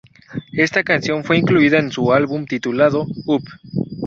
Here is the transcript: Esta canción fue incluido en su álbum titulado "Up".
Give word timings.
Esta 0.53 0.81
canción 0.83 1.23
fue 1.23 1.37
incluido 1.37 1.77
en 1.77 1.91
su 1.91 2.11
álbum 2.11 2.47
titulado 2.47 3.05
"Up". 3.27 3.43